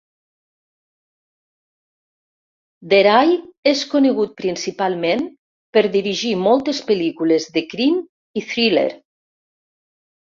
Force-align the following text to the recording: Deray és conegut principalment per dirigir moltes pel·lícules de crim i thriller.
Deray 2.93 3.35
és 3.73 3.83
conegut 3.91 4.33
principalment 4.41 5.21
per 5.77 5.85
dirigir 5.99 6.33
moltes 6.47 6.81
pel·lícules 6.89 7.47
de 7.59 7.67
crim 7.75 8.01
i 8.43 8.49
thriller. 8.51 8.89